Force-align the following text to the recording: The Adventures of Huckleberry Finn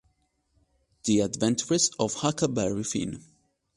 The 1.03 1.19
Adventures 1.19 1.91
of 1.99 2.15
Huckleberry 2.15 2.83
Finn 2.83 3.23